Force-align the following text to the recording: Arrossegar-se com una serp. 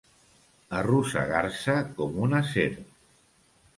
Arrossegar-se 0.77 1.77
com 1.99 2.17
una 2.29 2.41
serp. 2.55 2.81